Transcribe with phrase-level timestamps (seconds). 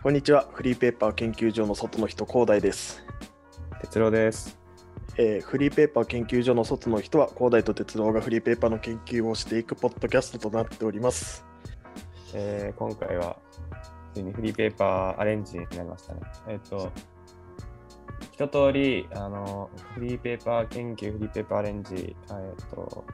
[0.00, 0.48] こんにちは。
[0.52, 3.04] フリーペーパー研究所の外の人、広大です。
[3.80, 4.56] 哲郎です。
[5.16, 11.44] えーフリーペーパー研究所の外の人は、広大と哲郎がフリーペーパーの研究をしていくポッドキャストとなっております。
[12.32, 13.38] えー今回は、
[14.14, 16.20] ついにフリーペーパーアレンジになりましたね。
[16.46, 16.92] えっ、と、
[18.30, 23.04] 一通り、あの、フリーペーパー研究、フリーペーパーアレンジ、えっ、と、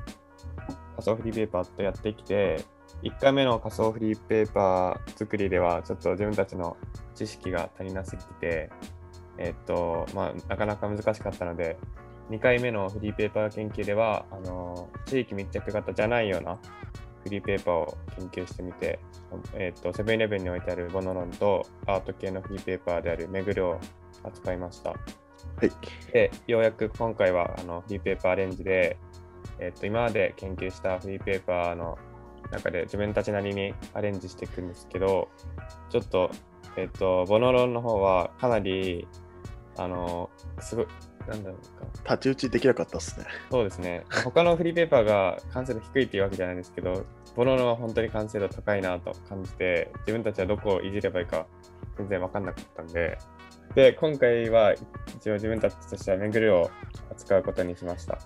[0.97, 2.63] 仮想フリーペーパーとやってきて、
[3.05, 6.79] 1回目の仮想フリーペーパー作りでは、ちょっと自分たちの
[7.15, 8.71] 知識が足りなすぎて、
[9.37, 11.77] えっ、と、まあ、なかなか難しかったので、
[12.31, 16.59] 2回目のフリーペーパー研究では、あの、地域密着型じゃないような
[17.25, 18.99] フリーペーパーを研究してみて、
[19.53, 23.81] えっ、と、セブンイレブンに置いてあるボノロンとアート系のフリーペーパーであるメグルを
[24.23, 24.91] 扱いました。
[24.91, 25.71] はい。
[26.11, 28.97] で、ようやく今回はあのフリーペーパーアレンジで、
[29.59, 31.99] えっと今まで研究したフリーペーパーの
[32.55, 35.29] 中で自分たちなりにアレンジしていくんですけど、
[35.91, 36.31] ちょっと、
[36.77, 39.07] えっと、ボノロンの方はかなり、
[39.77, 40.31] あの、
[40.61, 40.87] すごい、
[41.29, 43.27] なんだろうか、太刀打ちできなかったですね。
[43.51, 44.05] そうですね。
[44.25, 51.47] 他のフリーペーパーが完成度低いっていうわけじゃないんですけど、ボノロは本当に完成度高いなと感じて、自分たちはどこをいじればいいか
[51.99, 53.19] 全然分かんなかったんで、
[53.75, 54.75] で、今回は
[55.17, 56.71] 一応自分たちとしてはめぐるを
[57.11, 58.19] 扱うことにしました。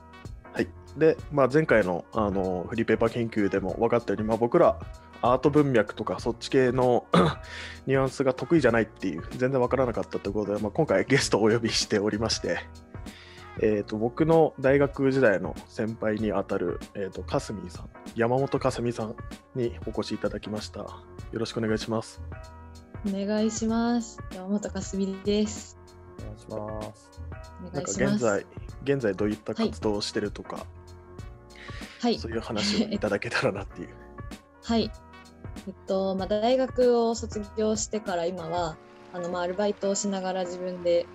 [0.99, 1.15] はい。
[1.15, 4.79] で、まあ、前回のあのフリーペーパー研究でも分かったように、まあ、僕ら、
[5.21, 7.07] アート文脈とかそっち系の
[7.87, 12.61] ニュアンスが得意じゃないっていう、全然分からなかったということで、まあ、今回ゲストをお呼びしておりまして、
[13.61, 19.17] えー、と僕の大学時代の先輩にあたる、えー、とかすみさん、山本かすみさん
[19.57, 20.81] にお越しいただきました。
[20.81, 20.97] よ
[21.33, 22.23] ろしくお願いします。
[23.07, 24.19] お願いします。
[24.33, 25.77] 山本かすみです。
[26.21, 27.21] お願いします。
[27.61, 28.15] おなんか願いします。
[28.15, 28.47] 現在、
[28.85, 30.78] 現在どういった活動をしてるとか、はい
[32.19, 33.89] そういう話をいただけたらなっていう。
[34.65, 34.91] はい。
[35.67, 38.77] えっとまあ大学を卒業してから今は
[39.13, 41.07] あのまあアルバイトをしながら自分で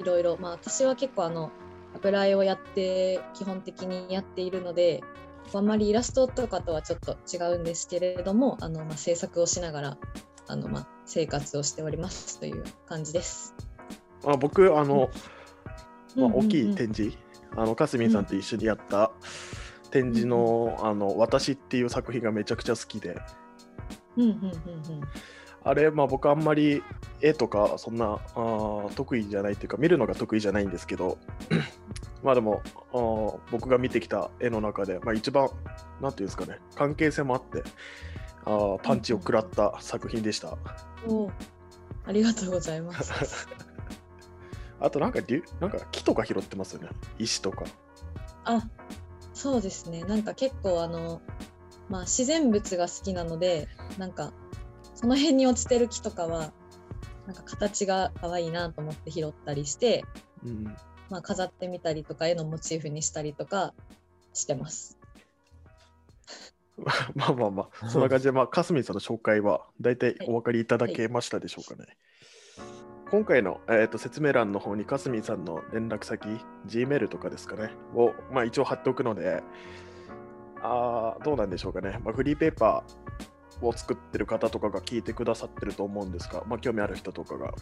[0.00, 1.50] いろいろまあ私は結構あの
[1.94, 5.02] 油絵をやって基本的にやっているので。
[5.54, 9.98] あんまりイラストとかとはちょっと違うんですけれどもあの、まあ、制作をしながら
[10.46, 13.54] あの、まあ、生活をしておりますという感じです。
[14.24, 15.10] あ僕、あの、
[16.16, 17.16] まあ、うんうんうん大きい展示、
[17.56, 19.12] あのかすみんさんと一緒にやった
[19.92, 23.20] 展示の「あの私」っていう作品がめちゃくちゃ好きで。
[24.16, 24.52] うんうんうんうん。
[25.64, 26.82] あれ、まあ、僕あんまり
[27.20, 31.18] 絵とかそんなあー得意じゃないっていうか見るのが得意じゃないんですけど。
[32.24, 32.62] まあでも
[33.50, 35.48] 僕が見てきた絵の中で、まあ、一番
[36.00, 37.64] なんていうんですかね関係性もあって
[38.44, 40.56] あーパンチを食らった作品でした。
[41.06, 41.32] おー。
[42.04, 43.48] ありがとうございます。
[44.80, 45.20] あとなんか
[45.60, 46.88] なんか木とか拾ってますよね。
[47.18, 47.64] 石とか。
[48.44, 48.68] あ
[49.34, 51.20] そうですねなんか結構あの、
[51.88, 54.32] まあ、自然物が好きなのでなんか
[54.94, 56.52] その辺に落ちてる木とかは
[57.26, 60.04] なんか形が可愛いなと思って拾ったりして、
[60.44, 60.64] うん
[61.08, 63.74] まあ、飾ってみたりとか絵のモチーフにしたりとか
[64.32, 64.98] してます。
[67.14, 71.96] まあまあまあ、そんな感じで、まあ、かすみんさんの紹介は大体お分かりいただけましたでしょうかね。
[73.12, 76.26] 今回の、えー、と説明欄の方にかすみさんの連絡先、
[76.66, 79.42] Gmail とかですかね、を、まあ、一応貼っておくので、
[80.62, 87.52] あどうなんでしょうかね、まあ、フリーペーパーを作ってる方とかが聞いてくださってると思うんですが、まあ、興味ある人とかが、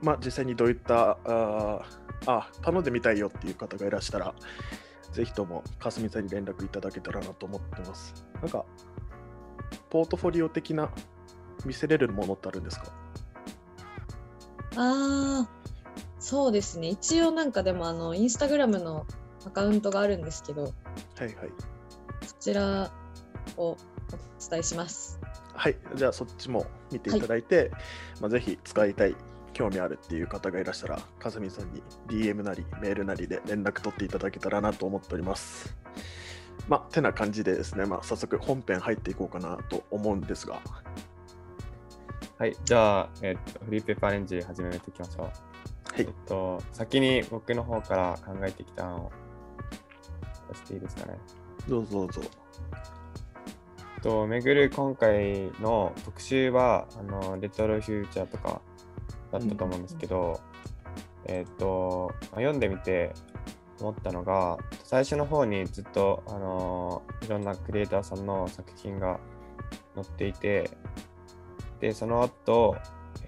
[0.00, 1.82] まあ、実際にどういったあ
[2.24, 4.34] あ頼んでみたいよっていう方がいらしたら、
[5.12, 8.24] ぜひともかすみさんに連絡いただけたらなと思ってます。
[8.40, 8.64] なんか、
[9.90, 10.90] ポートフォリオ的な
[11.66, 13.03] 見せれるものってあるんですか？
[14.76, 15.64] あー
[16.20, 19.06] そうですね一応なんかでもあのインスタグラムの
[19.46, 20.70] アカウントがあるんですけどは
[21.20, 21.34] いはい。
[22.26, 22.90] そちら
[23.56, 23.76] をお
[24.50, 25.18] 伝えします。
[25.54, 27.70] はい、じゃあそっちも見ていただいて、
[28.20, 29.14] まあ、ぜひ使いたい、
[29.52, 35.76] 興味あるっていう方がいらしたら、かすみさんに DM なりメールなりで連絡取っていただけたらなと思っております。
[36.68, 40.60] まあ、てな感じでですね、まあ、早速本編入っていこうかなと思うんですが、
[42.36, 45.24] はい、じゃあ、えっと、フリーペーパーアレンジ始めていきましょう。
[45.26, 45.32] はい
[45.98, 49.12] えっ、と、先に僕の方から考えてきた案を
[50.48, 51.16] 出していいですかね。
[51.68, 52.20] どうぞどうぞ。
[53.96, 58.60] えっと、めぐる今回の特集は、あの、レトロフューチャーとか
[59.30, 60.40] だったと思うんですけど、
[61.26, 63.12] えっと、まあ読んでみて
[63.78, 69.20] 思ったのが、最初の方にずっと、あのいろんなクリエイターさんの作品が
[69.94, 70.68] 載っていて、
[71.80, 72.76] で、その後、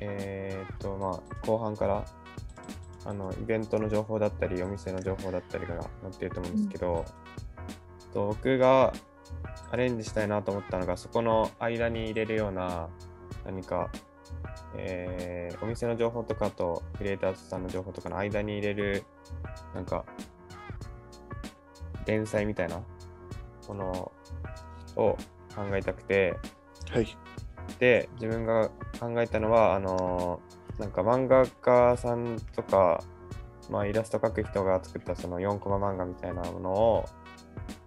[0.00, 2.04] えっと、まあ、後半から、
[3.04, 7.04] あの、イベントの情報だったり、お店の情報だったりが載ってると思うんですけど、
[8.12, 8.92] と僕が
[9.70, 12.88] アレンジしたいなと思ったのが、そこの間に入れるような
[13.44, 13.90] 何か
[14.74, 19.04] えーお店の情報とかとクリエイターさんの情報とかの間に入れる、
[19.74, 20.04] なんか、
[22.06, 22.82] 連載みたいな
[23.68, 24.12] もの
[24.96, 25.16] を
[25.54, 26.36] 考えたくて、
[26.90, 27.16] はい。
[27.78, 28.68] で、自分が
[29.00, 33.02] 考えたのは、あのーなんか漫画家さんとか、
[33.70, 37.08] まあ、イラスト描く人が作ったその4コマ漫画みたいなものを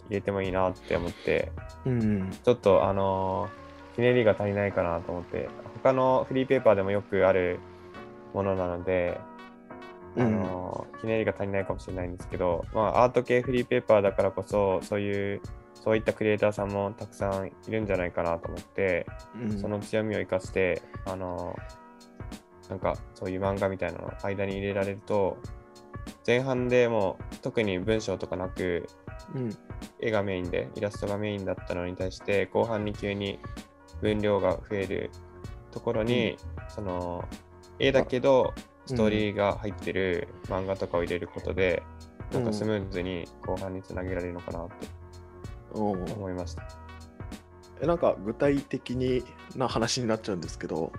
[0.10, 1.52] 入れてもいいなって思って、
[1.86, 2.32] うん。
[2.32, 5.50] ちょっとあのーひねりが足りないかなと思って、
[5.84, 7.60] 他のフリーペーパーでもよくある
[8.34, 9.20] ものなので、
[10.18, 10.44] あうん。
[11.02, 15.42] ひねりが足りないかもしれないんですけど、まあ、アート系フリーペーパーだからこそ、そういう、
[15.84, 19.06] そういったクリエイターさんもたくさんいるんじゃないかなと思って、
[19.36, 19.60] うん。
[19.60, 21.90] その強みを生かして、あのー
[22.70, 25.38] なんかそういう漫画みたいなの間に入れられると、
[26.26, 28.88] 前半でもう特に文章とかなく、
[29.36, 29.58] うん。
[30.00, 33.40] 絵がメインで、イラストがメインだったのに対して、後半に急に
[34.02, 35.10] 分量が増える
[35.72, 36.38] ところに、
[36.70, 37.28] その、
[37.80, 38.54] 絵だけど、
[38.86, 41.84] ストーリーが入ってる漫画とかを入れることで、
[42.32, 44.88] なんかスムーズに後半につなげられるのかなって
[45.74, 46.64] 思いました。
[47.82, 49.24] えなんか具体的に
[49.56, 50.92] な話になっちゃうんですけど、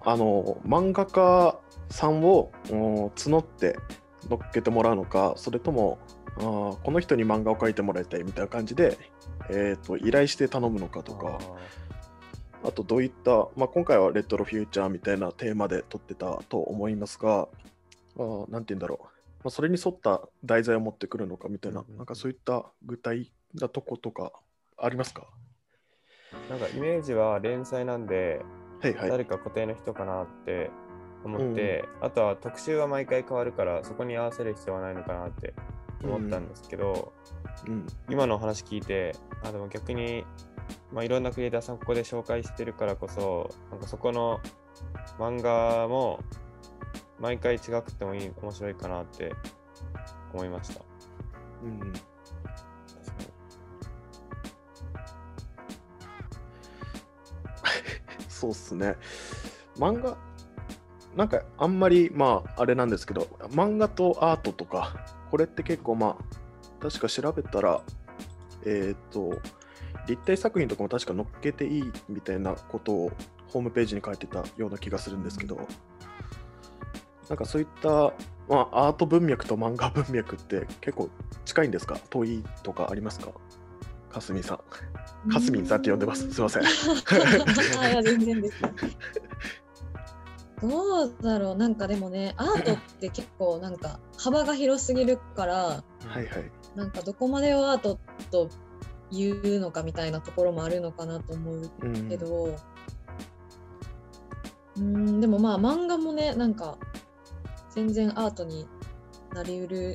[0.00, 1.58] あの漫画家
[1.88, 3.78] さんをお募って
[4.28, 5.98] 乗っけてもらうのか、それとも
[6.38, 8.98] あーこの人に漫画を描いてもらいたいみたいな感じで、
[9.50, 11.38] えー、と依頼して頼むのかとか、
[12.64, 17.48] あとどういった、まあ、今回はレトロフューチャーみたいなテーマで撮ってたと思いますが、
[18.16, 19.10] あーなんて言うんだろう、ま
[19.48, 21.98] あ、それに沿った題材を持ってくるのかみたいな、うんうんうん。
[21.98, 24.32] なんかそういった具体なとことか
[24.78, 25.26] ありますか？
[26.48, 28.40] なんかイメージは連載なんで、
[28.80, 29.10] はいはい。
[29.10, 30.70] 誰か固定の人かなって
[31.24, 35.54] 思って、あとは特集は毎回変わるから、そこに合わせる必要はないのかなって
[36.02, 37.12] 思ったんですけど、
[37.66, 39.14] うん今のお話聞いて、
[39.44, 40.24] あでも逆に、
[40.90, 44.40] まあ、いろんなクリエイターさんここで紹介してるからこそ、なんかそこの
[45.18, 46.20] 漫画も
[47.20, 49.32] 毎回違くてもいい、面白いかなって
[50.32, 50.80] 思いました。
[51.62, 51.92] うん
[58.42, 58.96] そうっすね。
[59.76, 60.16] 漫画、
[61.14, 67.82] なんかあんまりまああれなんですけど、漫画とアートとか、これって結構まあ、確か調べたら、
[68.66, 69.38] えっ、と、
[70.08, 73.12] 立体作品とかも確か載っけていいみたいなことを
[73.46, 75.68] ホームページに書いてたような気がするんですけど、
[77.28, 78.12] なんかそういった、
[78.48, 81.10] まあ、アート文脈と漫画文脈って結構
[81.44, 81.96] 近いんですか？
[82.10, 83.30] 遠いとかありますか？
[84.12, 84.54] かすみさ
[85.26, 85.30] ん。
[85.30, 86.30] かすみんさんって呼んでます。
[86.32, 86.62] すいません。
[87.80, 88.62] あいや全然です。
[90.60, 95.82] どうだろうなんかでもねアートって結構なんか幅が広すぎるからは
[96.14, 96.28] いはい。
[96.76, 97.98] なんかどこまでをアート
[98.30, 98.48] と
[99.10, 106.78] 言うのかみたいなところもあるのかなと思ううんけど、うーんでもまあ漫画もねなんか
[107.74, 108.66] 全然アートに
[109.34, 109.94] なりうる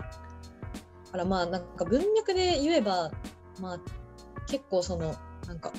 [1.12, 3.12] からまあなんか文脈で言えば
[3.60, 3.80] まあ
[4.48, 5.16] 結構その
[5.48, 5.72] なんか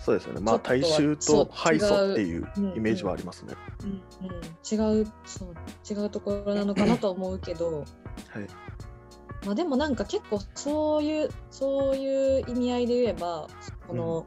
[0.00, 0.40] そうですよね。
[0.40, 3.54] まあ、大衆と敗訴っていううんうんイメージはありますね。
[3.84, 5.54] うんうん、違うそう
[5.88, 7.86] 違うところなのかなとは思うけどはい。
[9.44, 13.48] まあでもなんか結構そういうそういう意味合いで言えば
[13.86, 14.26] この、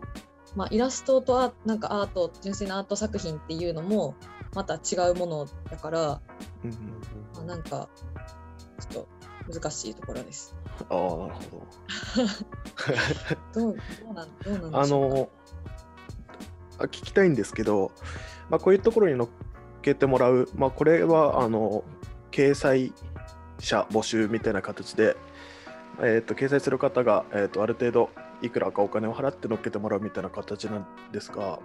[0.56, 4.16] まあ、イラストとアなんかアート純粋なアート作品っていうのも
[4.56, 6.22] また違うものだから、
[6.64, 6.72] うん
[7.36, 7.90] まあ、なんか
[8.92, 9.06] ちょっ
[9.48, 10.56] と難しいところです。
[10.90, 11.66] ああ、なるほ
[13.54, 13.62] ど。
[13.62, 15.16] どうどうなんどうなんであしょうか？
[15.16, 15.30] の
[16.80, 17.92] あ聞きたいんですけど、
[18.50, 19.30] まあ、こういうところに乗っ
[19.82, 21.84] けてもらう、まあ、これはあの
[22.32, 22.94] 掲載
[23.60, 25.16] 者募集みたいな形で、
[26.00, 28.10] えー、と掲載する方が、えー、とある程度
[28.42, 31.60] いくらかお金を払って乗っけてもらうみたいな形なんですが、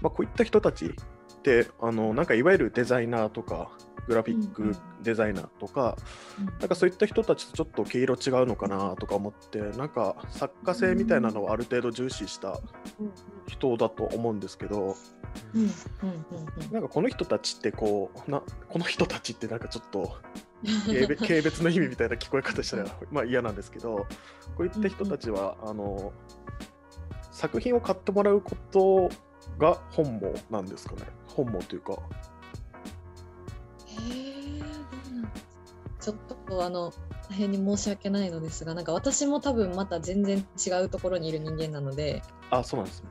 [0.00, 3.70] まあ、こういった人たちってあのなんかいわゆるデザイナーとか
[4.08, 5.96] グラフィックデザイナーとか、
[6.38, 6.46] うん。
[6.46, 12.58] なんかそういった人たちとちょっと毛色違うのかなとか思って、なんか作家性みたいなのをある程度重視した
[12.98, 13.12] うん
[13.46, 14.96] 人だと思うんですけど、
[16.72, 20.16] なんかこの人たちってこう、なこの人たちってなんかちょっと
[20.86, 24.06] 軽蔑の意味みたいな聞こえ方したらまあ嫌なんですけど、
[24.56, 26.12] こういった人たちは、あの
[27.30, 29.08] 作品を買ってもらうこと
[29.58, 31.02] が本望なんですかね。
[31.26, 31.98] 本望というか。
[36.00, 36.92] ちょっとあの
[37.28, 43.08] 大変に申し訳ないのですがなんか私も多分また全然違うところにいる人間なのであ、そうなんですね。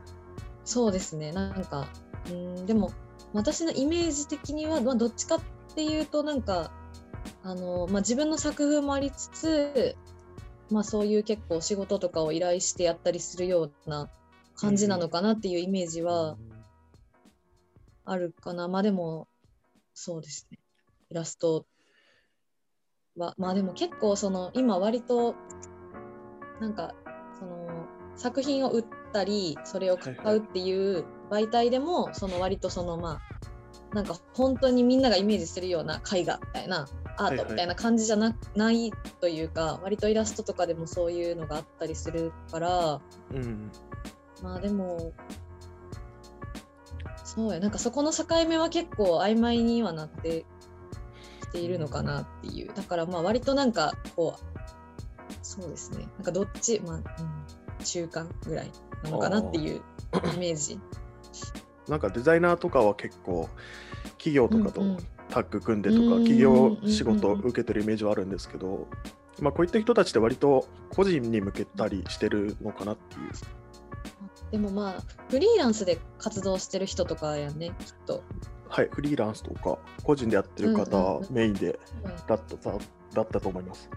[0.64, 1.88] そうですねなんか
[2.28, 2.92] うんでも
[3.32, 5.40] 私のイメージ的には、まあ、どっちかっ
[5.74, 6.72] ていうとなんか
[7.42, 9.96] あの、まあ、自分の作風もありつつ、
[10.70, 14.08] まあ、そういう結構仕事とかを依頼してやったりするような
[14.56, 16.36] 感じなのかなっていうイメージは
[18.04, 18.68] あるかな。
[18.68, 19.28] まあでも、
[19.94, 20.58] そうですね。
[21.10, 21.66] イラスト
[23.16, 25.34] は、まあでも結構その今割と
[26.60, 26.94] なんか
[27.38, 27.86] その
[28.16, 36.86] 作品を売ったりそれを買うっていう媒体でもその割とそのまあなんか本当にみんながイメージするような絵画みたいな
[37.16, 43.00] アートみたいな感じじゃな,、ないというか割とイラストとかでもそういうのがあったりするから、
[43.32, 43.70] うん。
[44.42, 45.12] まあでも
[47.24, 50.44] そうやなんかそこの境目は結構曖昧にはなって
[51.48, 58.70] きているのかなっていうだからまあ割となんかこうそうですねなんかどっちまあ、うん、中間ぐらい
[59.04, 59.82] なのかなっていう
[60.34, 60.80] イメージ。
[61.88, 63.48] なんかデザイナーとかは結構
[64.18, 64.98] 企業とかとうんうん
[65.30, 68.88] タッグ組んでとか、うんうん企業仕事を受けてるイメージはあるんですけど、
[69.40, 73.30] まあ、こういった人たちって割と個人に向けたりしてるのかなっていう。
[74.50, 78.22] でもまあフリーランスで活動してる人とかやねきっと。
[78.68, 81.78] はい、フリーランスとか個人でやってる方メインで
[82.26, 82.72] だった
[83.14, 83.90] だったと思います。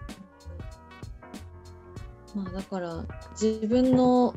[2.34, 4.34] まあだから自分の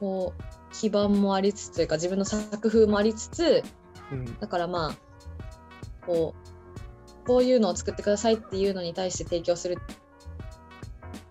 [0.00, 0.42] こう
[0.72, 3.62] 基盤もありつつというか自分の作風もありつつ
[4.10, 4.38] うん。
[4.40, 9.78] だからまあこうこういうのを作ってくださいっていうのに対して提供する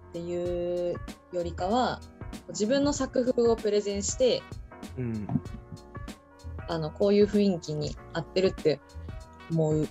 [0.10, 0.96] っていう
[1.34, 2.00] よりかは
[2.50, 4.44] 自分の作風をプレゼンして
[4.98, 5.28] うん
[6.68, 8.80] あのこういう雰囲気に合ってるって
[9.52, 9.88] 思う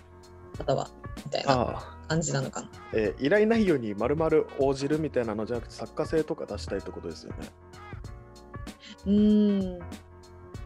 [0.57, 0.89] 方は
[1.25, 2.71] みたいな感じなのかな。
[2.93, 7.49] えー依頼内容に丸々応じるみたいなのじゃなくて作家性とか出したいってことですよね。
[9.07, 9.79] うーん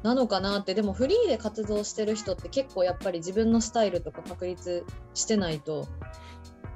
[0.03, 4.85] なのかなってでもフリーで活動してる人って結構やっぱり自分のスタイルとか確立
[5.15, 5.89] してないと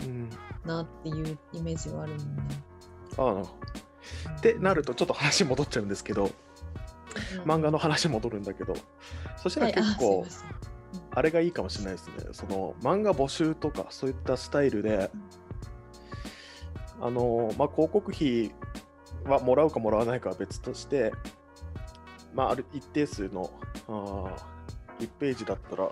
[0.01, 0.31] うん、
[0.65, 2.43] なっていうイメージはあるもんね。
[3.17, 3.43] あ
[4.31, 6.33] あってなるとちょっと話戻っちゃうんですけどうん
[7.45, 8.75] 漫画の話戻るんだけど
[9.37, 10.27] そしたら結構
[11.11, 12.15] あれがいいかもしれないですね。
[12.33, 15.11] その漫画募集とかそういったスタイルで
[17.01, 18.53] あのまあ広告費
[19.25, 21.13] はもらうかもらわないかは別として
[22.35, 23.51] まあある一定数の
[23.89, 24.35] あ
[25.01, 25.91] 1ページだったら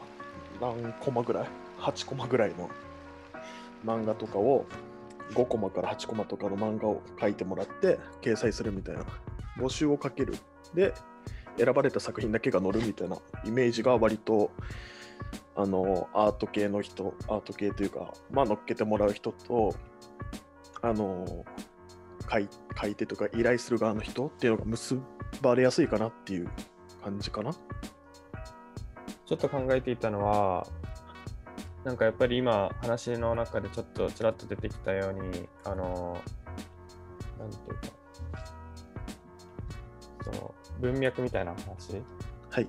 [0.60, 1.48] 何コマぐらい
[1.80, 2.70] ？8コマぐらいの
[3.84, 4.64] 漫画とかを
[5.32, 9.04] 5コマから8コマとかの漫画を書いてもらって掲載するみたいな。
[9.58, 10.34] 募集をかける。
[10.74, 10.92] で
[11.58, 14.50] 選ばれた作品だけが載るみたいなイメージが割と
[15.54, 19.74] あのアート系の人アート系というかまあ乗っけてもらう人と
[20.82, 21.44] あの
[22.30, 22.48] 書い
[22.80, 24.98] 書いてとか依頼する側の人っていうのが結
[25.40, 26.48] ばれやすいかなっていう
[27.02, 27.52] 感じかな。
[29.26, 30.66] ちょっと考えていたのは、
[31.84, 36.16] なんかやっぱり今話の中でちょっとちらっと出てきたように、あの、
[37.38, 37.80] なんていうか、
[40.24, 42.02] その文脈みたいな話、
[42.50, 42.68] はい。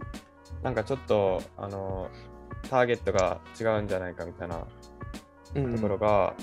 [0.63, 2.09] なんかちょっと、あの、
[2.69, 4.65] ターゲットが違うんじゃないかみたいな
[5.55, 6.33] うんところが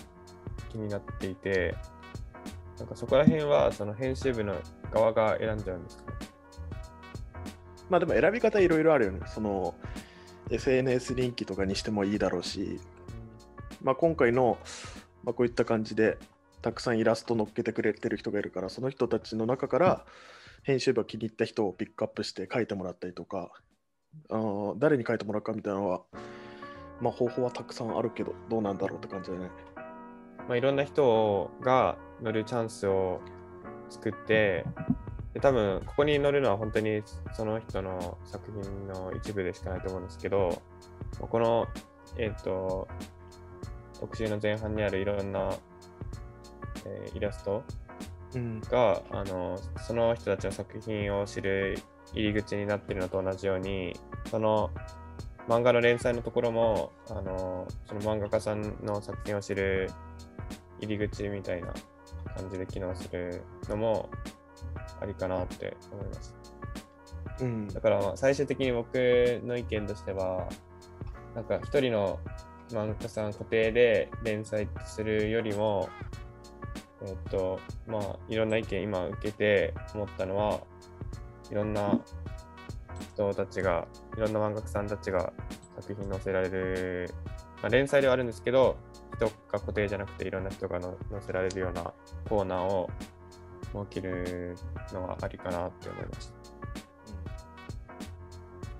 [0.71, 1.75] 気になっていて、
[2.79, 4.55] なんかそこら辺はその編集部の
[4.93, 6.13] 側が選んじゃうんですか？
[6.13, 6.19] ね。
[7.91, 9.21] まあでも選び方いろいろあるよね。
[9.27, 9.75] その
[10.51, 12.81] SNS 人気とかにしてもいいだろうし、
[13.83, 14.59] まあ、今回の、
[15.23, 16.19] まあ、こういった感じで
[16.63, 20.05] たくさんイラスト載っけてくれてる人がいるからその人たちの中から
[20.65, 23.53] 編集部が気に入った人をピックアップして書いてもらったりとか
[24.31, 26.03] あー誰に書いてもらうかみたいなのは、
[27.01, 29.51] まあ、方法はたくさんあるけどどうなんだろうって感じだね。
[30.49, 33.21] まあ、いろんな人が乗るチャンスを
[33.89, 34.65] 作って
[35.33, 37.03] で多分ここに乗るのは本当に
[37.33, 40.63] その人の作品の一部でしかないと思うんですけど
[41.19, 41.67] この、
[42.19, 42.87] えー、と
[43.99, 45.51] 特集の前半にあるいろんな、
[46.87, 47.63] えーイラスト
[48.35, 51.79] うん、があのその人たちの作品を知る
[52.15, 53.95] 入り口になっているのと同じように
[54.31, 54.71] その
[55.49, 59.91] 漫画の連載のところもあのその漫画家さんの作品を知る
[60.81, 61.69] 入り口みたいな
[62.37, 64.11] 感じで機能するのも
[65.01, 66.35] ありかなって思います。
[67.41, 68.95] うんだからまあ最終的に僕
[69.45, 70.49] の意見としては
[71.35, 72.21] なんか一人の
[72.71, 75.89] 漫画家さん固定で連載するよりも
[77.07, 80.61] えっとまあいろんな意見今受けて思ったのは
[81.51, 82.01] いろんな
[83.15, 85.33] 人たちがいろんな漫画家さんたちが
[85.81, 87.11] 作品載せられる、
[87.63, 88.77] まあ、連載ではあるんですけど
[89.17, 91.93] 人が固定じゃなくていろんな人が載せられるような
[92.29, 92.91] コーナーを
[93.73, 94.57] 設ける
[94.93, 96.35] のはありかなって思いました。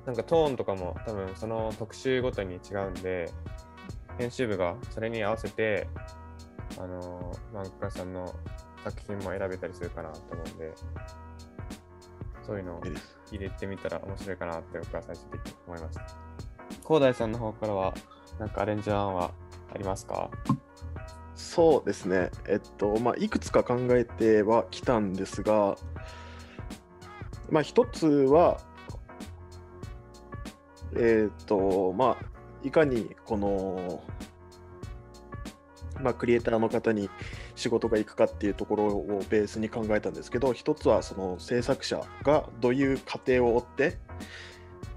[0.07, 3.31] なんかトーンとかも多分その特集ごとに違うんで、
[4.19, 5.89] 編集部がそれに合わせて、
[6.79, 8.35] あの漫画家さんの
[8.83, 10.73] 作品も選べたりするかなと思うんで、
[12.47, 12.83] そういうのを
[13.31, 16.07] 入れてみたら面白いかなって僕は最終的に思いました。
[16.83, 17.95] 広大さんの方からは、
[18.39, 19.31] なんかアレンジ案は
[19.73, 20.31] ありますか？
[21.35, 22.31] そうですね。
[22.47, 25.77] えっと、まあ、いくつか考えてはきたんですが、
[27.51, 28.59] まあ、一つは、
[30.97, 32.25] えっと、まあ、
[32.63, 34.03] いかにこの、
[36.01, 37.11] まあ、クリエイターの方に
[37.55, 43.99] 仕事がいくかっていうところをベースに考えたんですけど、一つはその制作者がどういう過程を追って、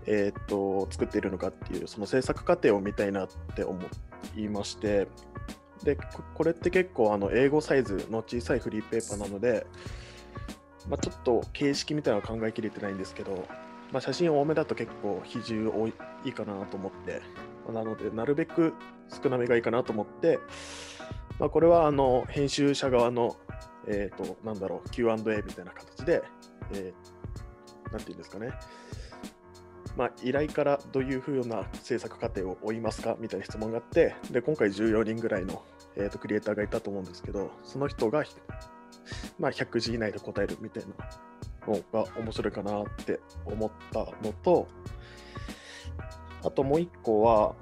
[0.06, 3.80] えっと、作っているのかっていう、その制作過程を見たいなって思
[4.36, 5.08] いまして、
[5.84, 5.98] で
[6.34, 9.68] これって結構あの英語サイズの小さいフリーペーパーなので、
[10.90, 13.46] まあ、ちょっと形式みたいなのは考えきれてないんですけど、
[13.92, 15.88] まあ、写真多めだと結構比重多
[16.26, 17.22] いかなと思って、
[17.72, 18.74] なのでなるべく
[19.24, 20.40] 少なめがいいかなと思って、
[21.40, 23.36] まあ、これはあの編集者側の、
[23.88, 26.24] えー、となんだろう Q&A みたいな形で、
[26.74, 27.18] えー
[27.92, 28.52] なんていうんですかね、
[29.96, 35.64] まあ、依頼からどういうふうな制作過程を追いますかみたいな質問があって、で今回14人ぐらいの、
[35.96, 38.24] えーとクリエイターがいたと思うんですけど、その人が、
[39.40, 44.68] まあ、100字以内で答えるみたいなのが面白いかなって思ったのと、
[46.44, 47.56] あともう一個は、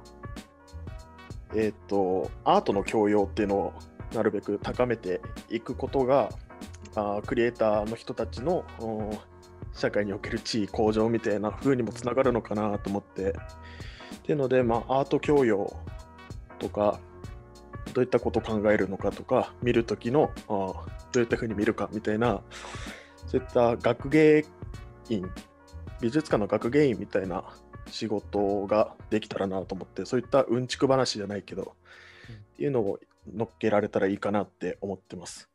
[1.56, 3.74] えっ、と、アートの教養っていうのを
[4.14, 6.30] なるべく高めていくことが、
[6.96, 8.66] あクリエイターの人たちの
[9.74, 13.36] 社会における地位向上みたいな風にもつながるのかなと思って。
[14.16, 15.76] っていうので、まあ、アート教養
[16.58, 17.00] とか、
[17.94, 22.42] どういったことを考えるのかとか、見るときのあどういった風に見るかみたいな、
[23.28, 24.46] そういった学芸
[25.10, 25.30] 員、
[26.02, 27.44] 美術館の学芸員みたいな
[27.88, 31.76] 仕事ができたらなと思って、そういったうんちく話じゃないけど、
[32.54, 33.00] っていうのを
[33.34, 35.50] 乗っけられたらいいかなって思ってます。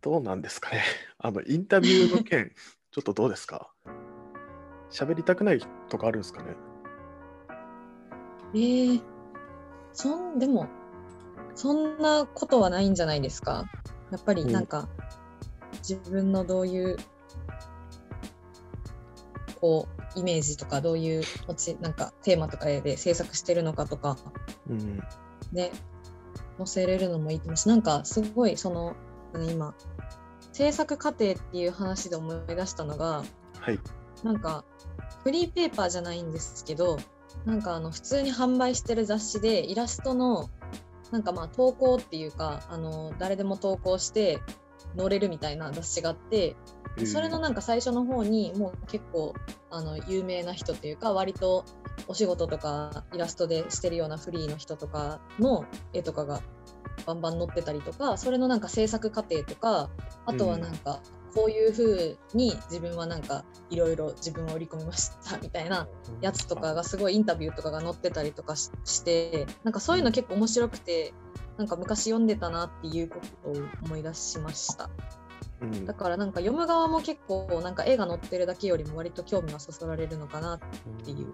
[0.00, 0.82] どうなんですかね。
[1.18, 2.52] あの、インタビューの件、
[2.90, 3.70] ちょっとどうですか？
[4.90, 6.54] 喋りたくないとかあるんですかね？
[8.54, 9.02] えー、
[9.92, 10.68] そんでも
[11.54, 13.64] そんなことはないんじゃないですか？
[14.10, 14.88] やっぱりなんか、
[15.88, 16.98] 自分のどういう
[19.62, 21.22] こうイメージとかどういう
[21.80, 24.18] なんかテーマとかで制作してるのかとか
[24.68, 25.00] うん。
[25.52, 25.70] ね
[26.58, 28.94] 載せれるのもいいと思うしなんかすごいその
[29.50, 29.74] 今
[30.52, 33.22] 制作過程っていう話で思い出したのが
[33.60, 33.78] はい。
[34.24, 34.64] なんか
[35.22, 36.98] フリーペーパーじゃないんですけど
[37.46, 40.50] なんかあの普通に販売してる雑誌でイラストの
[41.12, 44.40] なんかまあ投稿っていうかあの誰でも投稿して
[44.98, 46.56] 載れるみたいな雑誌があって
[46.96, 49.34] でそれのなんか最初の方にもう結構
[49.70, 51.64] あの有名な人というか割と
[52.06, 56.42] お仕事とかイラストでしてるようなフリーの人とかの絵とかが
[57.06, 59.90] バンバン載ってたりとかそれのなんか制作過程とか
[60.26, 61.00] あとはなんか
[61.34, 65.88] こういう風に自分はなんかいろいろ自分を売り込みましたみたいな
[66.20, 71.14] やつとかがすごいインタビューとかが載ってたりとかししてなんかそういうの結構面白くて
[71.56, 74.90] なんか昔読んでたなっていうことを思い出しました
[75.62, 80.60] うんだからなんか読む側も結構なんか絵が載ってるだけよりも割と興味がそそられるのかなっ
[81.04, 81.32] ていう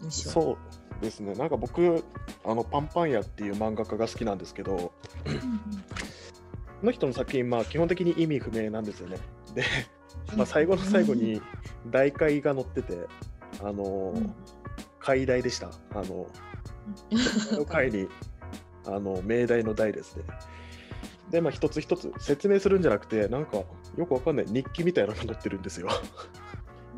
[0.00, 0.52] 印象そ
[1.00, 1.34] うですね。
[1.34, 2.04] なんか僕、
[2.44, 4.92] あのパンパン屋っていう漫画家が好きなんですけど、こ
[6.84, 9.18] の人の作品、まあ基本的に意味不明なんですよね。
[9.54, 9.64] で、
[10.36, 11.42] まあ、最後の最後に
[11.90, 12.98] 大会が載ってて、
[13.60, 14.34] あのうん
[15.02, 15.68] 解題でした。
[15.94, 16.28] あの、こ
[17.50, 18.08] の回に、
[18.86, 20.22] あの、命題の題ですね。
[21.32, 25.88] で、まあ一つ一つ説明するんじゃなくて、なんかよくわかんない日記みたいなのが載ってるんですよ。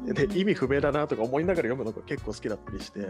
[0.04, 3.02] で意味不明だなとか思いながら読むのが結構好きだったりしてっ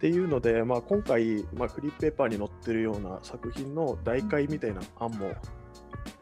[0.00, 5.32] ていうので、まあ、今回、まあ、フリーペーパーに載ってるような作品の題解みたいな案も、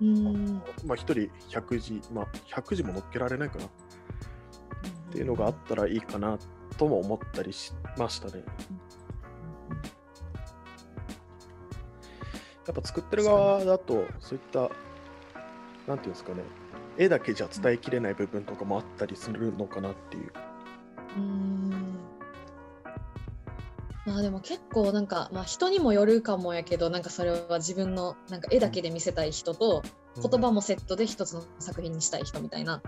[0.01, 1.14] うんまあ、1人
[1.48, 3.68] 100字、まあ、100字も載っけられないかなっ
[5.11, 6.38] ていうのがあったらいいかな
[6.77, 8.44] とも思ったりしましたね。
[12.69, 14.71] やっぱ作ってる側だとそういった
[15.87, 16.43] なんていうんですかね
[16.99, 20.33] 絵だけじゃ伝えきれない部分とかもあったりするのかなっていう。
[21.17, 21.99] うん
[24.05, 29.83] まあでも結構なんか、まあ、人にもよるかもやけどなんかそれは自分のなんか絵だけで見せたい人と
[30.17, 32.83] 言葉もセットで一つの作品にしたい人みたいな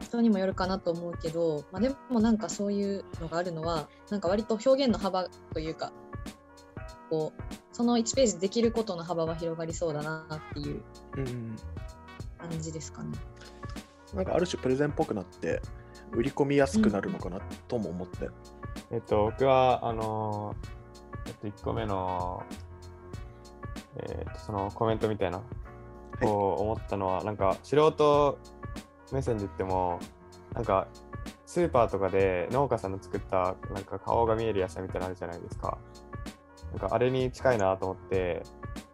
[0.00, 5.92] 人にもよるかなと思うけど、まあ、でもなんかそういうのがあるのはなんか割と表現の幅というか
[7.10, 7.42] こう
[7.72, 10.82] その1ページできることの幅は広がりそうだなっていう
[11.16, 11.56] うん
[12.38, 13.18] 感じですかね。
[14.14, 15.60] なんかある種プレゼンっぽくなって
[16.12, 18.28] 売り込みやすくなるのかなとも思って。
[18.90, 22.42] えっと、僕は、あのーえっと、1個目の、
[23.96, 25.42] えっと、そのコメントみたいな、
[26.20, 28.38] こう思ったのは、なんか、素人
[29.12, 30.00] 目線で言っても、
[30.54, 30.88] なんか
[31.46, 35.78] スーパーとかで農家さんの作ったなんか顔が見える野菜みたいなのあるじゃないですか。
[36.70, 38.42] なんかあれに近いなと思って、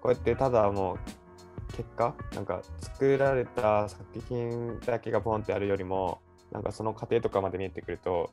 [0.01, 6.21] こうやってただもう結果、なんか作られた作品だけがポンってあるよりも、
[6.53, 8.31] なんかその過程とかまで見えてくると、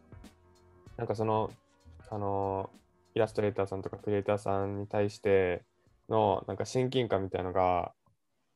[0.98, 1.52] なんかその、
[2.10, 2.70] あの
[3.16, 5.64] イラストレーターさんとかクリエイターさんに対して
[6.10, 7.92] のなんか親近感みたいのが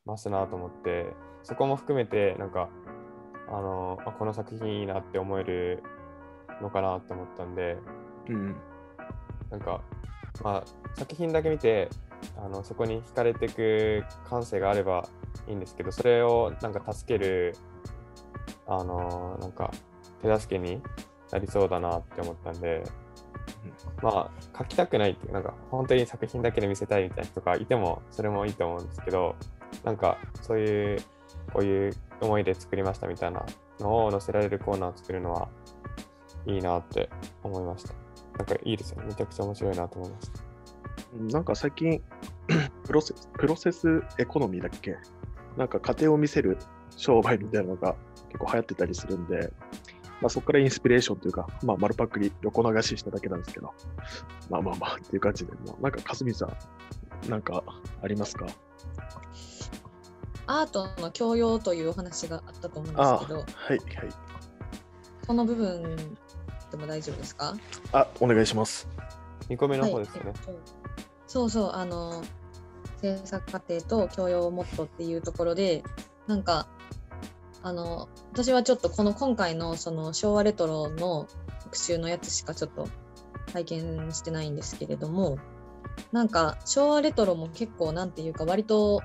[0.05, 1.07] 増すなと思って、
[1.43, 2.69] そこも含めて、なんか、
[3.49, 5.81] あのあこの作品いいなって思える
[6.61, 7.77] のかなと思ったんで、
[8.29, 8.55] うん。
[9.49, 9.81] なんか、
[10.43, 10.63] まあ、
[10.95, 11.89] 作品だけ見て、
[12.37, 15.07] あのそこに惹かれていく感性があれば
[15.47, 17.55] いいんですけど、それをなんか助ける、
[18.67, 19.71] あのなんか
[20.21, 20.81] 手助けに
[21.31, 22.83] なりそうだなって思ったんで、
[24.01, 29.35] まあ、書きたくないっていう、なんか本当に作品だけで見せたいみたいな人がいても、それもいいと思うんですけど、
[29.83, 30.99] なんかそういう、
[31.53, 33.45] こういう思いで作りましたみたいな
[33.79, 35.49] のを載せられるコーナーを作るのは
[36.45, 37.09] いいなって
[37.43, 38.06] 思いました。
[38.37, 39.07] なんかいいですよね。
[39.07, 40.41] めちゃくちゃ面白いなと思いました。
[41.33, 42.01] なんか最近
[42.85, 44.95] プロセス、プロセスエコノミーだっけ？
[45.57, 46.57] なんか家庭を見せる
[46.95, 47.95] 商売みたいなのが
[48.29, 49.51] 結構流行ってたりするんで、
[50.21, 53.73] まあ、そこからインスピレーションというか、まあ、丸パクリ横流ししただけなんですけど、
[54.49, 56.45] まあまあまあっていう感じで、まあ、なんか、かすみさ
[57.25, 57.63] ん、なんか
[58.03, 58.45] ありますか？
[60.45, 64.09] アートの教養というお話があったと思うんですけど、はいはい。
[65.25, 66.17] その部分
[66.71, 67.55] でも大丈夫ですか？
[67.93, 68.87] あ、お願いします。
[69.49, 70.31] 2個目の方ですよね。
[70.31, 70.61] はいえっと
[71.27, 72.23] そうそう、あの、
[73.01, 75.83] 制作過程と教養をもっとっていうところで、
[76.25, 76.69] なんか、
[77.63, 81.27] あの、私はちょっとこの今回のその昭和レトロの
[81.63, 82.87] 特集のやつしかちょっと
[83.51, 85.37] 体験してないんですけれども、
[86.13, 89.01] なんか昭和レトロも結構なんていうか割と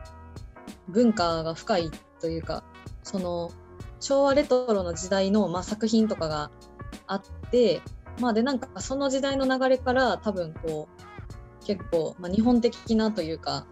[0.89, 2.63] 文化が深いというか、
[3.03, 3.51] その
[3.99, 6.53] 昭和レトロの時代の、まあ、作品とかが
[7.09, 7.23] あっ
[7.53, 7.83] て、
[8.21, 10.89] まあでなんかその時代の流れから多分こ
[11.63, 13.67] う結構、まあ、日本的なというか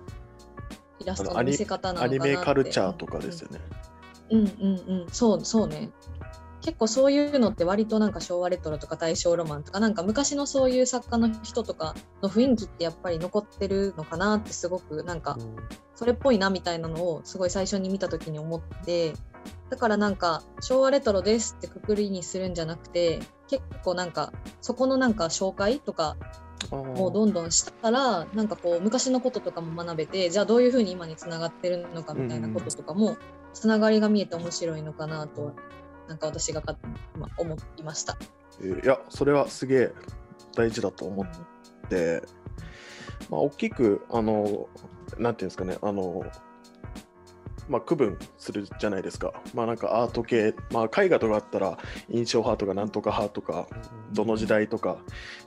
[1.01, 2.23] イラストの見せ方なのかなって。
[2.23, 3.61] アニメカルチャーとかですよね。
[4.31, 4.41] うん。
[4.41, 4.49] うん
[5.03, 5.91] うんそうそうね。
[6.63, 15.57] 結構そういうのって割となんか昭和レトロとか大正ロマンとかなんか昔のそういう作家の人とかの雰囲気ってやっぱり残ってるのかなってすごくなんかうん
[15.95, 19.13] それっぽいなみたいなのをすごい最初に見た時に思って
[19.69, 26.17] だからなんか昭和レトロですってくくりにするんじゃなくて結構なんかそこのなんか紹介とか
[26.71, 33.17] もうどんどんしたらなんかこう昔のこととかも学べてじゃあどういうふうに今につながってるのかみたいなこととかも
[33.53, 35.55] つながりが見えて面白いのかなと
[36.11, 38.17] なんか私が勝手に今思いました。
[38.61, 39.93] えーいや、それはすげえ
[40.57, 42.23] 大事だと思って、
[43.31, 44.69] まあ、大きく、あの、
[45.19, 46.25] なんていうんですかね、あの、
[47.71, 49.33] まあ、区分するじゃないですか。
[49.55, 51.79] まあ、なんかアート系、まあ、絵画とかあったら、
[52.09, 53.69] 印象派とか、なんとか派とか、
[54.13, 54.99] どの時代とか、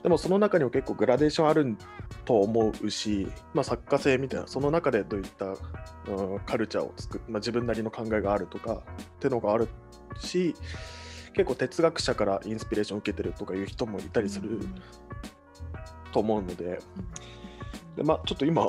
[0.01, 1.75] でもその中にも結構グラデーションある
[2.23, 8.83] と思うし、まあ、作家性みたいな、その中でどういった、うんカルチャーを作る、まあ、自分なりの考えがあるとかっ
[9.19, 9.67] てのがある
[10.19, 10.55] し、
[11.33, 14.59] 結構哲学者からインスピレーションを受けてるとかいう人もいたりする
[16.13, 16.79] と思うので、
[17.97, 18.65] でまあ、ちょっと今、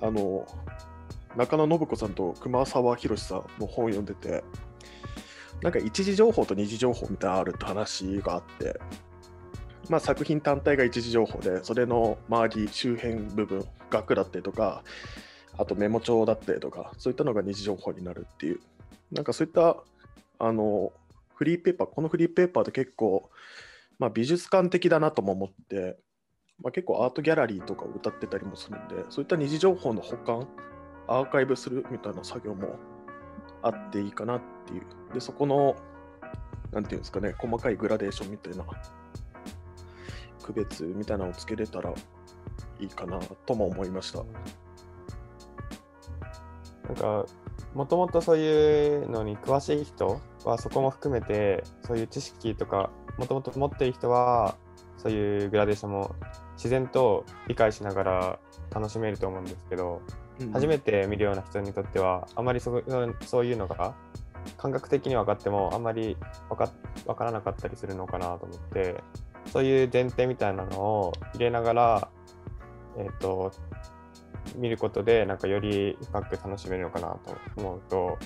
[0.00, 0.46] あの、
[1.36, 4.42] 中野信子さんと熊沢博さんの本を読んでて、
[5.62, 8.78] なんか一次情報と二次情報みたいなのあるって話があって、
[9.88, 14.82] まあ、作品単体が一次情報で、それの周り、周辺部分、額だったりとか、
[15.58, 18.60] あとメモ帳だったりとか、そういったのが二次情報になるっていう、
[19.12, 19.76] なんかそういった
[20.38, 20.92] あの
[21.34, 23.30] フリーペーパー、このフリーペーパーって結構、
[23.98, 25.96] まあ、美術館的だなとも思って、
[26.62, 30.48] まあ、結構アートギャラリーとかを歌ってたりもするんで、そういった二次情報の保管、
[31.08, 32.76] アーカイブするみたいな作業も
[33.62, 34.82] あっていいかなっていう。
[35.14, 35.76] で、そこの、
[36.72, 38.64] なんていうんですかね、細かいグラデーションみたいな、
[40.42, 41.92] 区別みたいなのをつけれたら
[42.80, 44.24] いいかなとも思いました。
[46.88, 47.26] なんか、
[47.74, 54.56] もともとそういうのに詳しい人はそこも含めて、そういう知識とか、もともと持っている人は、
[54.96, 56.14] そういうグラデーションも
[56.56, 58.38] 自然と理解しながら
[58.70, 60.00] 楽しめると思うんですけど、
[60.52, 62.82] 初めて見るような人にとっては、あまりそ
[63.22, 63.94] そういうのが
[64.58, 66.16] 感覚的に分かっても、あんまり
[66.48, 66.70] 分か
[67.06, 69.02] 分からなかったりするのかなと思って、
[69.46, 72.08] そういう前提みたいなのを入れながら、
[72.98, 73.52] えっ、と、
[74.56, 78.18] 見ることで、なんかより深く楽しめるのかなと思うと、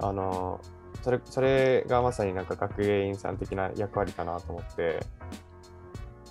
[0.00, 0.60] あの、
[1.02, 5.00] それそれがまさになんか学芸員さん的な役割かなと思って、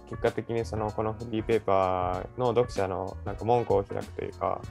[0.10, 4.62] 結果的にそのこのフリーペーパーの読者のなんか門戸を開くというか、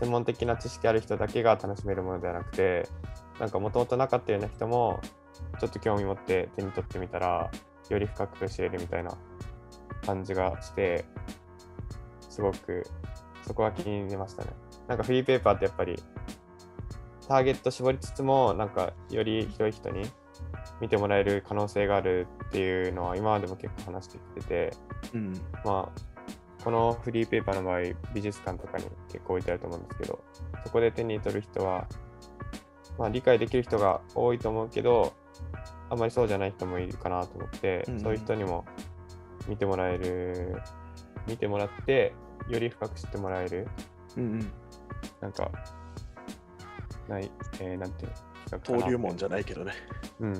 [0.00, 2.88] 専門的な知識ある人だけが楽しめるものではなくて、
[3.40, 5.00] なんかもともとなかったような人も、
[5.60, 7.50] ちょっと興味持って手に取ってみたら、
[7.88, 9.16] より深く知れるみたいな
[10.04, 11.04] 感じがして、
[12.28, 12.86] すごく
[13.46, 14.50] そこは気に入りましたね。
[14.86, 15.96] なんかフリーペーパーってやっぱり
[17.28, 20.10] ターゲット絞りつつも、なんかより広い人に
[20.80, 24.72] 見てもらえる可能性があるっていうのは今までも結構話してきてて、
[25.14, 25.32] うん。
[25.64, 26.17] まあ、
[26.64, 27.80] このフリーペーパーの場合、
[28.14, 30.24] 美術館とかに結構置いてあると思うんですけど、
[30.64, 31.86] そこで手に取る人は、
[32.98, 35.14] まあ、理解できる人が多いと思うけど、
[35.90, 38.64] あんまりそうじゃない人もいるかなと思って、うんそういう人にも
[39.48, 40.60] 見てもらえる、
[41.26, 42.12] 見てもらって、
[42.48, 43.68] より深く知ってもらえる、
[44.16, 44.52] うんうん。
[45.20, 45.50] なんか、
[47.08, 48.12] ない、えーなんていう
[48.50, 49.72] 登竜門じゃないけどね。
[50.20, 50.32] うん、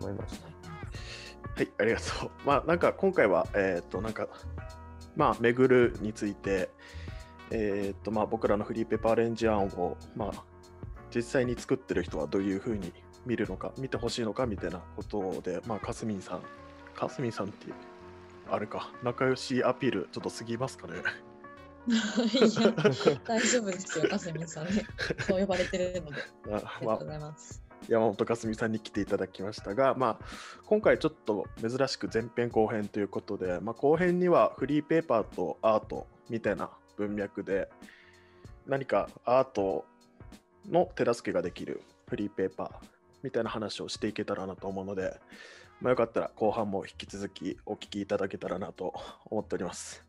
[0.00, 0.46] 思いました。
[0.46, 2.30] はい、ありがとう。
[2.44, 4.28] まあ、なんか今回は、えっ、と、なんか、
[5.16, 6.70] まあ、めぐるについて、
[7.50, 10.44] えっ、と、まあ、僕らのフリーペーパーアレンジ案を、まあ、
[11.14, 12.92] 実際に作ってる人はどういうふうに
[13.26, 16.42] 見るのか、見てほしいのかみたいなことで、まあ、かすみんさん、
[16.94, 17.74] かすみんさんっていう、
[18.50, 20.94] あれか、仲良しアピール、ちょっと過ぎますかね？
[21.88, 24.84] いや、大丈夫ですよ、かすみんさんね。
[25.26, 26.22] そう呼ばれてるので。
[26.46, 27.62] あまあありがとうございます。
[27.88, 30.24] 山本かすみさんに来ていただきましたが、まあ、
[30.66, 37.68] 今回ちょっと珍しく前編後編ということで、まあ、後編にはフリーペーパーとアートみたいな文脈で
[38.66, 39.84] 何かアート
[40.70, 42.70] の手助けができるフリーペーパー
[43.22, 45.18] みたいな話をしていけたらなと思うので、
[45.80, 48.94] まあ、よかったら後半も引き続きお聞きいただけたらなと
[49.26, 50.04] 思っております。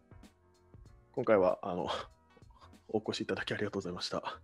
[1.14, 1.88] 今回はあの
[2.90, 4.40] お越しいただきありがとうございました。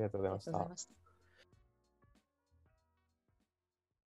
[0.00, 0.99] ありがとうございました。